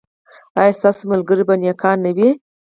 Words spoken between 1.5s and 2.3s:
نیکان نه وي؟